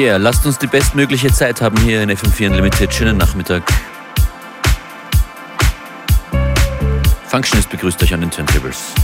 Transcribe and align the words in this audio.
Yeah, 0.00 0.16
lasst 0.16 0.46
uns 0.46 0.56
die 0.56 0.66
bestmögliche 0.66 1.30
Zeit 1.30 1.60
haben 1.60 1.78
hier 1.80 2.02
in 2.02 2.10
FM4 2.10 2.46
Unlimited. 2.46 2.90
Schönen 2.90 3.18
Nachmittag. 3.18 3.62
Functionist 7.26 7.68
begrüßt 7.68 8.02
euch 8.02 8.14
an 8.14 8.22
den 8.22 8.30
Turntables. 8.30 8.94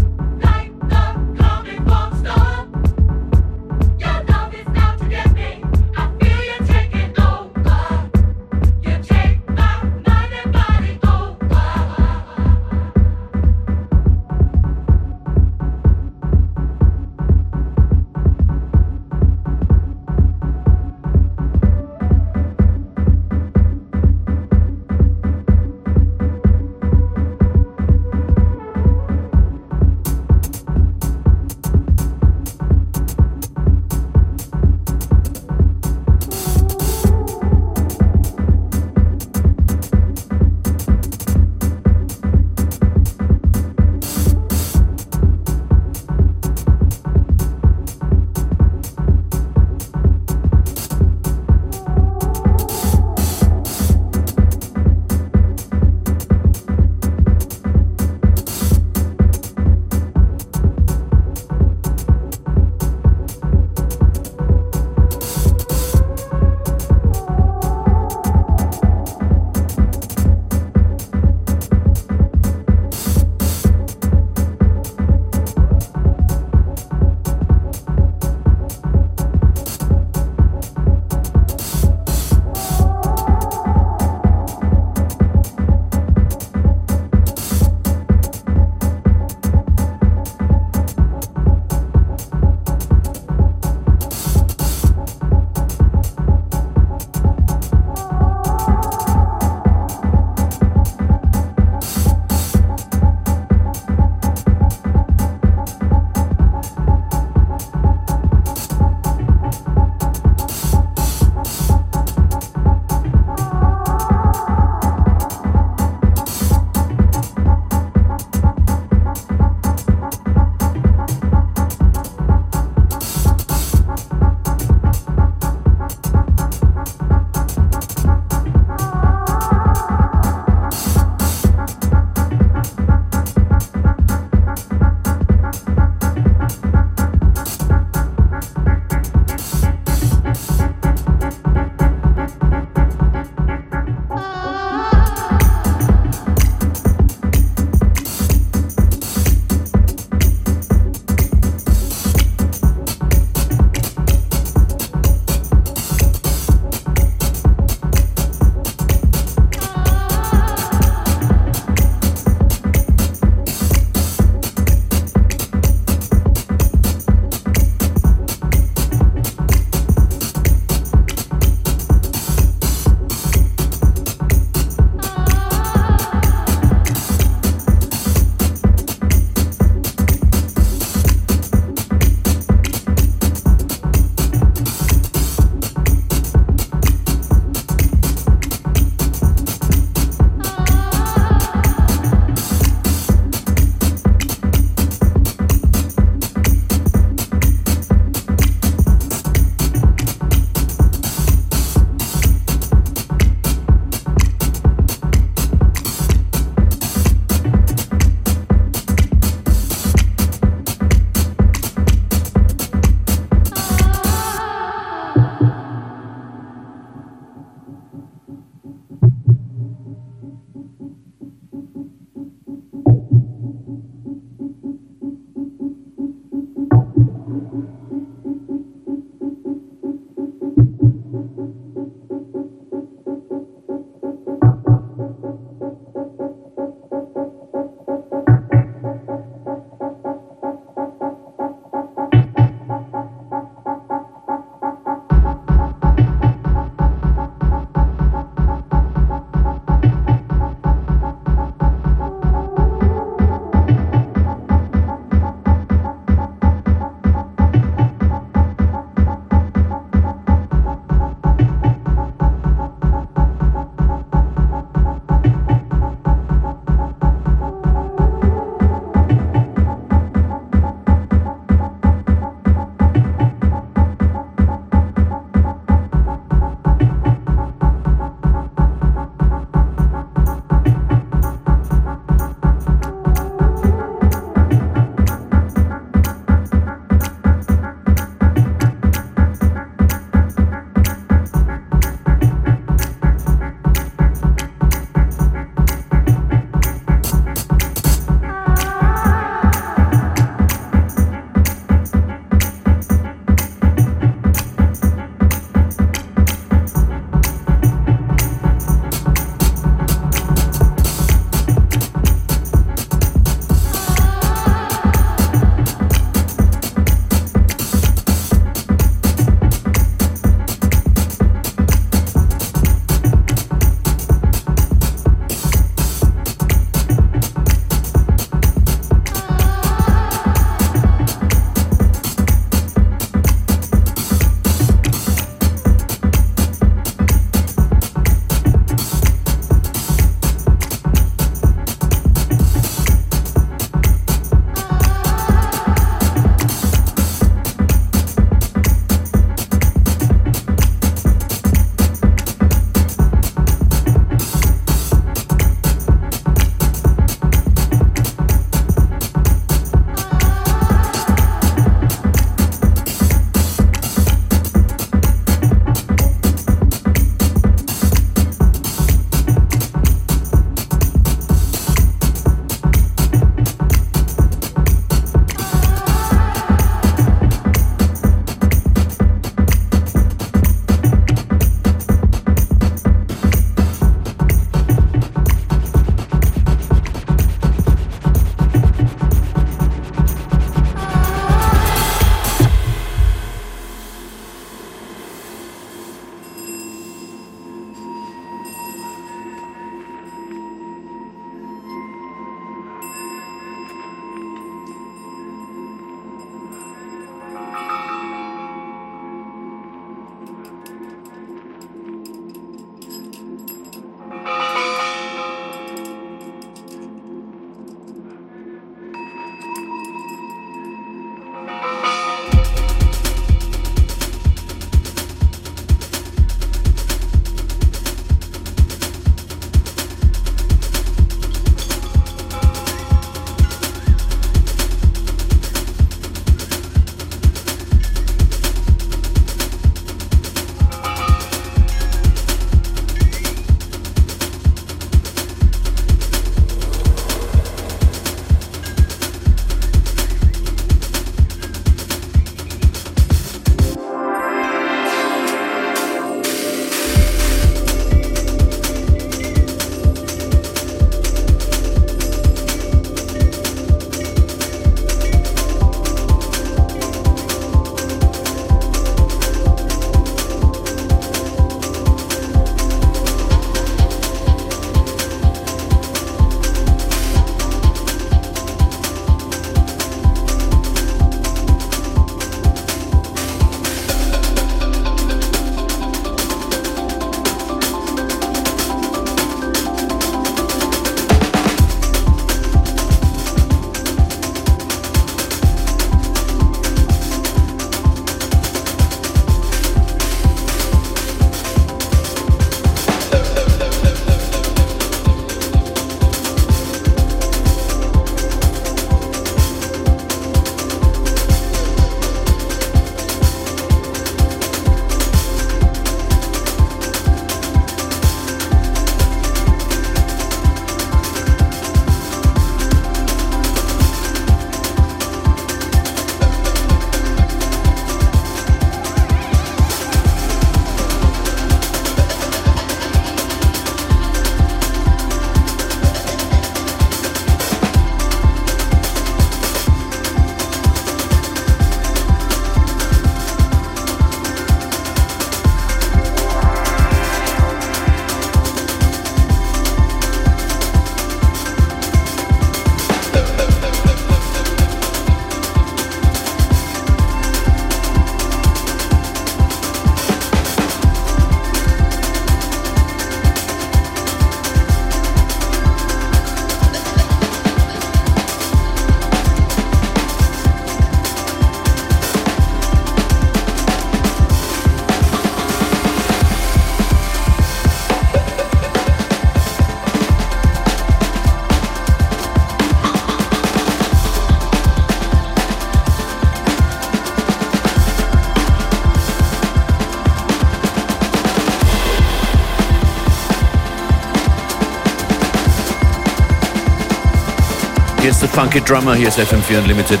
Funky 598.32 598.60
Drummer, 598.60 598.94
hier 598.94 599.08
ist 599.08 599.18
FM4 599.18 599.58
Unlimited. 599.58 600.00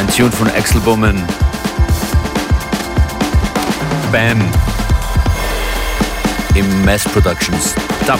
Ein 0.00 0.08
Tune 0.08 0.32
von 0.32 0.48
Axel 0.48 0.80
Bowman. 0.80 1.22
Bam. 4.10 4.40
Im 6.54 6.84
Mass 6.84 7.04
Productions. 7.04 7.74
Dub. 8.06 8.18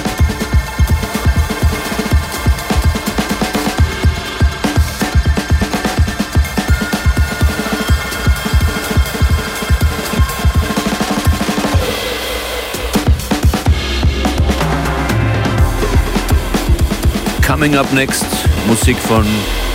Coming 17.55 17.77
up 17.77 17.93
next, 17.93 18.27
Musik 18.67 18.97
von 18.97 19.25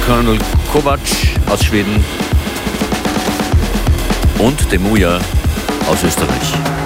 Colonel 0.05 0.37
Kovac 0.73 0.99
aus 1.49 1.63
Schweden 1.63 2.03
und 4.37 4.69
Demuja 4.69 5.17
aus 5.89 6.03
Österreich. 6.03 6.78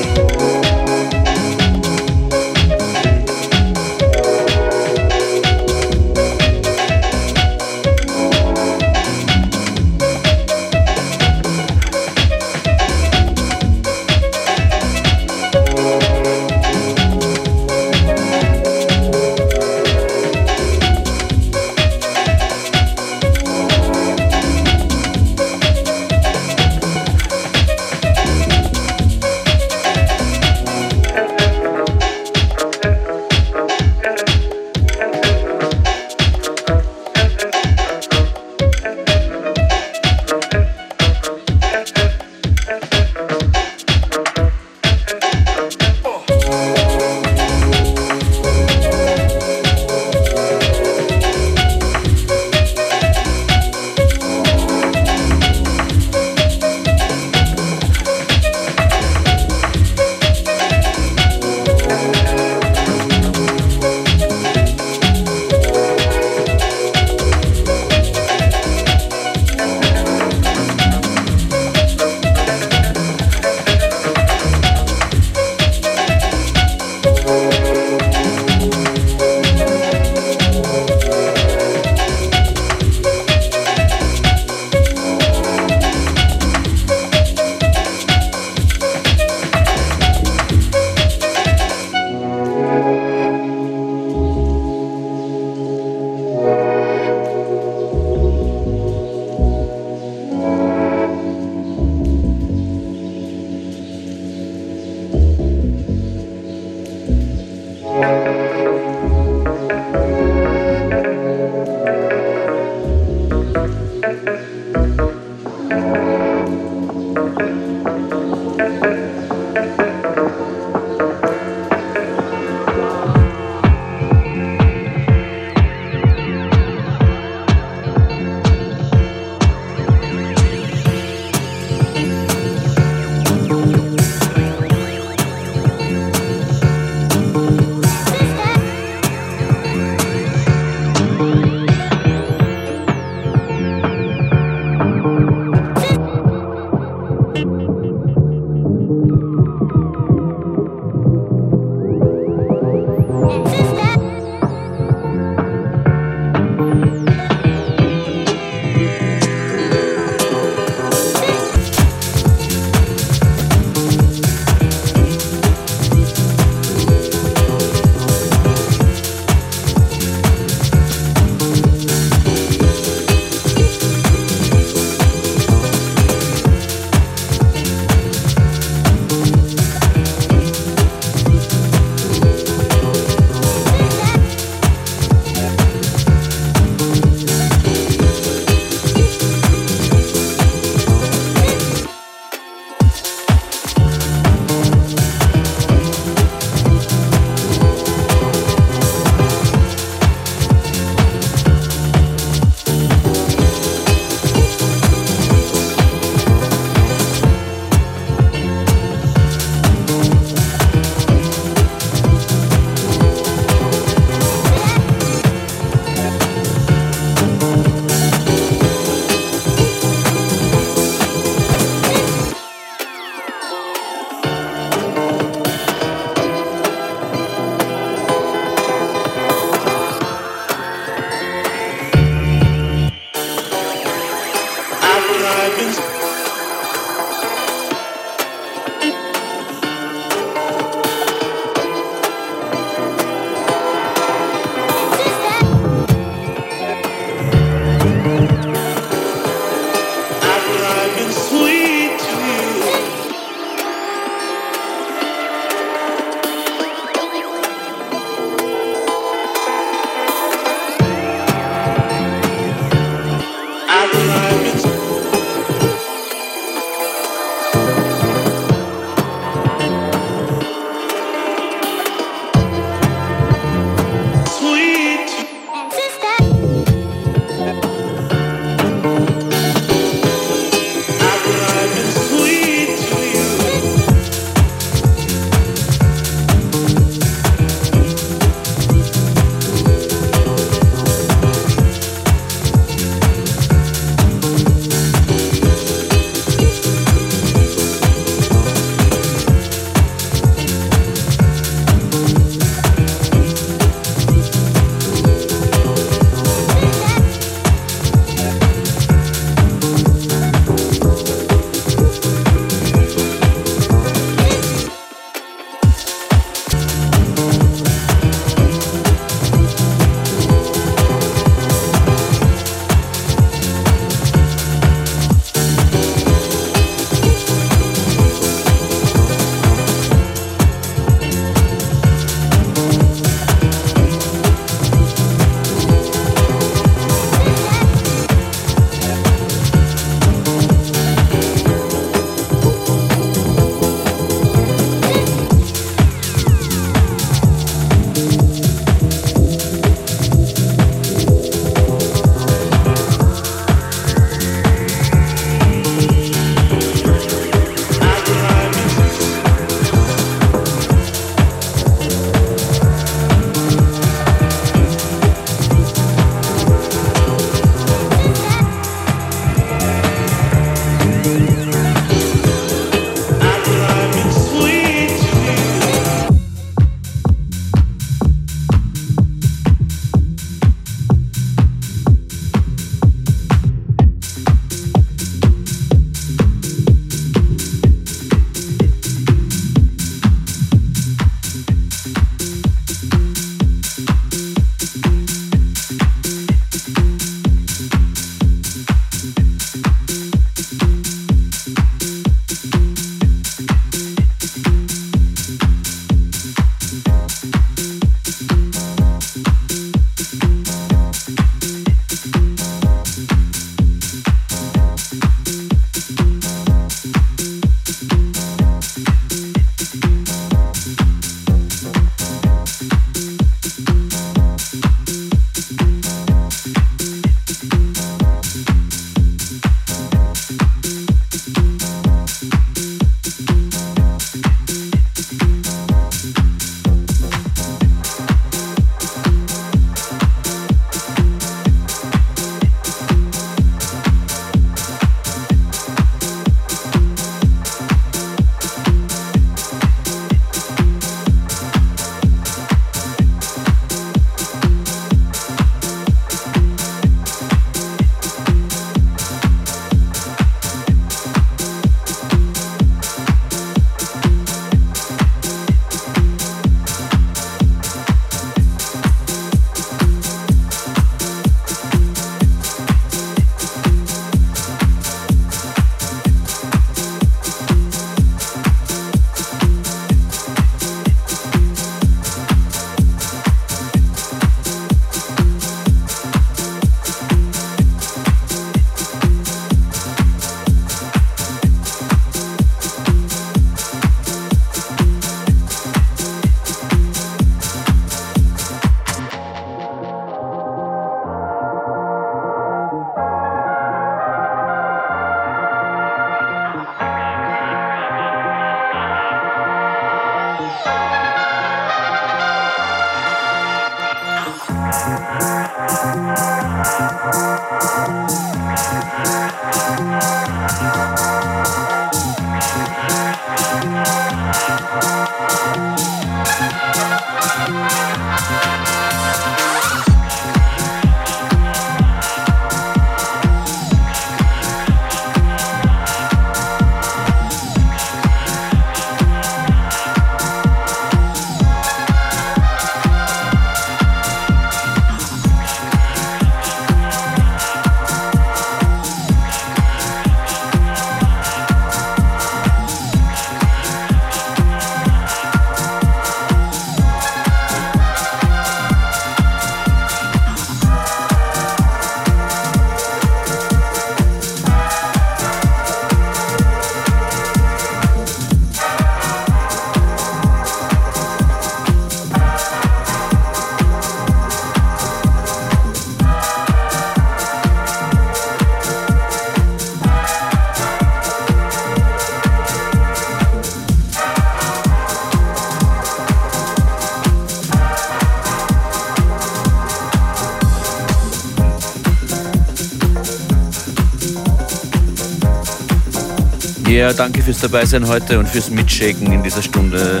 Ja, 596.68 596.92
danke 596.92 597.22
fürs 597.22 597.38
Dabeisein 597.38 597.86
heute 597.86 598.18
und 598.18 598.28
fürs 598.28 598.50
Mitshaken 598.50 599.12
in 599.12 599.22
dieser 599.22 599.40
Stunde. 599.40 600.00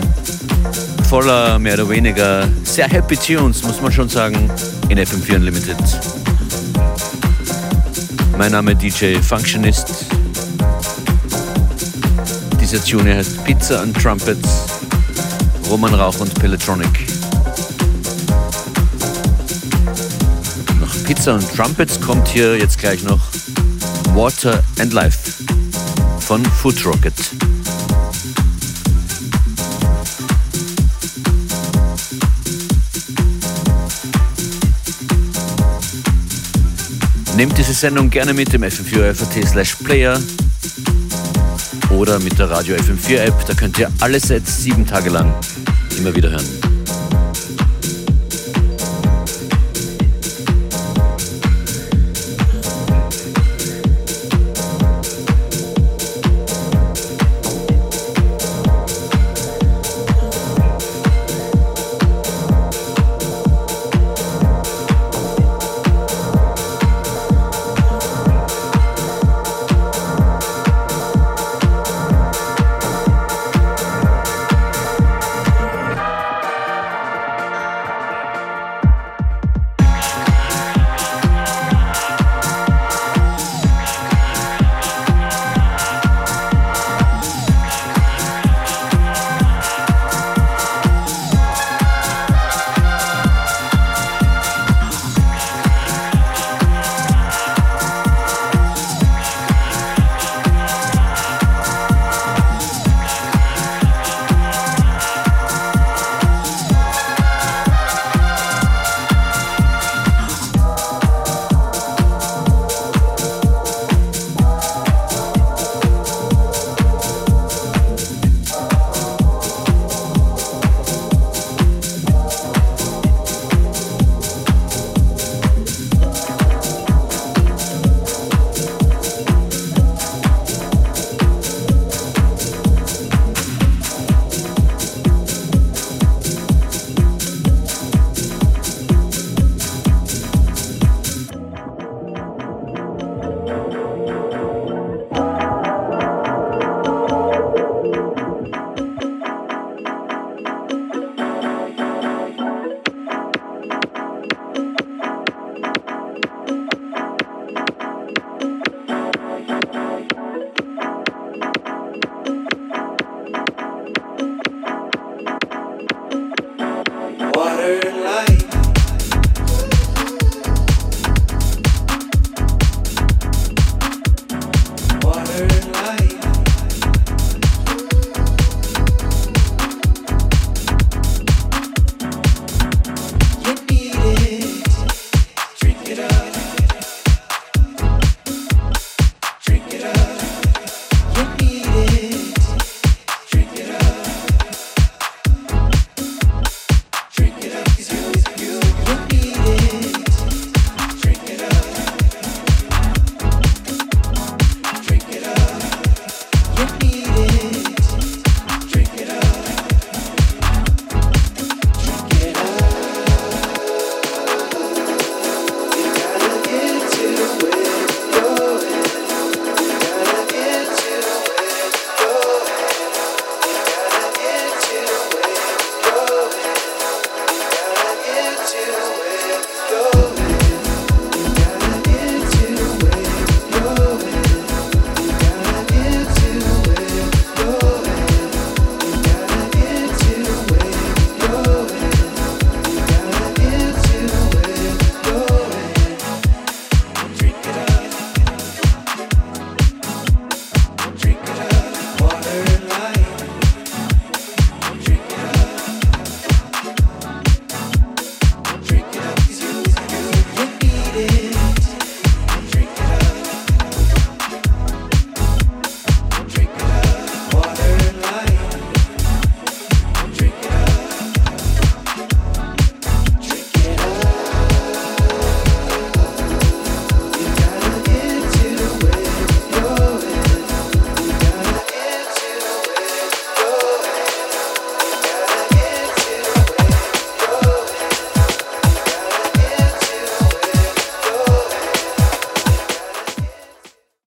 Voller, 1.08 1.60
mehr 1.60 1.74
oder 1.74 1.88
weniger, 1.88 2.48
sehr 2.64 2.88
happy 2.88 3.16
Tunes, 3.16 3.62
muss 3.62 3.80
man 3.80 3.92
schon 3.92 4.08
sagen, 4.08 4.50
in 4.88 4.98
FM4 4.98 5.36
Unlimited. 5.36 5.76
Mein 8.36 8.50
Name 8.50 8.72
ist 8.72 8.82
DJ 8.82 9.14
Functionist. 9.20 10.06
Dieser 12.60 12.82
Tune 12.82 13.14
heißt 13.14 13.44
Pizza 13.44 13.80
and 13.80 13.96
Trumpets, 13.96 14.66
Roman 15.70 15.94
Rauch 15.94 16.18
und 16.18 16.34
Pelletronic. 16.34 17.06
Nach 20.80 21.04
Pizza 21.04 21.34
und 21.34 21.48
Trumpets 21.54 22.00
kommt 22.00 22.26
hier 22.26 22.58
jetzt 22.58 22.78
gleich 22.78 23.04
noch 23.04 23.20
Water 24.14 24.64
and 24.80 24.92
Life 24.92 25.35
von 26.26 26.44
Foot 26.44 26.84
Rocket. 26.84 27.14
Nehmt 37.36 37.56
diese 37.56 37.72
Sendung 37.72 38.10
gerne 38.10 38.34
mit 38.34 38.52
dem 38.52 38.64
FM4 38.64 39.14
FAT 39.14 39.46
slash 39.46 39.76
Player 39.76 40.18
oder 41.90 42.18
mit 42.18 42.36
der 42.40 42.50
Radio 42.50 42.74
FM4 42.74 43.18
App. 43.18 43.46
Da 43.46 43.54
könnt 43.54 43.78
ihr 43.78 43.88
alle 44.00 44.18
Sets 44.18 44.64
sieben 44.64 44.84
Tage 44.84 45.10
lang 45.10 45.32
immer 45.96 46.12
wieder 46.16 46.30
hören. 46.30 46.65